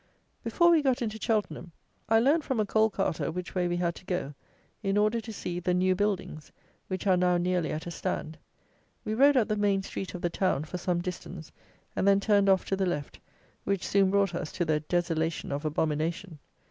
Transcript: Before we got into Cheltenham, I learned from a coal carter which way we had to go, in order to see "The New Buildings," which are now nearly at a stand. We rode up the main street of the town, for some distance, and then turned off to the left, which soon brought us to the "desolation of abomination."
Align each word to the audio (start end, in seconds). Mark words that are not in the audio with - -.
Before 0.43 0.71
we 0.71 0.81
got 0.81 1.03
into 1.03 1.19
Cheltenham, 1.21 1.73
I 2.09 2.17
learned 2.19 2.43
from 2.43 2.59
a 2.59 2.65
coal 2.65 2.89
carter 2.89 3.29
which 3.31 3.53
way 3.53 3.67
we 3.67 3.77
had 3.77 3.93
to 3.93 4.05
go, 4.05 4.33
in 4.81 4.97
order 4.97 5.21
to 5.21 5.31
see 5.31 5.59
"The 5.59 5.75
New 5.75 5.93
Buildings," 5.93 6.51
which 6.87 7.05
are 7.05 7.15
now 7.17 7.37
nearly 7.37 7.71
at 7.71 7.85
a 7.85 7.91
stand. 7.91 8.39
We 9.05 9.13
rode 9.13 9.37
up 9.37 9.47
the 9.47 9.55
main 9.55 9.83
street 9.83 10.15
of 10.15 10.23
the 10.23 10.31
town, 10.31 10.63
for 10.63 10.79
some 10.79 11.01
distance, 11.01 11.51
and 11.95 12.07
then 12.07 12.19
turned 12.19 12.49
off 12.49 12.65
to 12.65 12.75
the 12.75 12.87
left, 12.87 13.19
which 13.63 13.85
soon 13.87 14.09
brought 14.09 14.33
us 14.33 14.51
to 14.53 14.65
the 14.65 14.79
"desolation 14.79 15.51
of 15.51 15.65
abomination." 15.65 16.39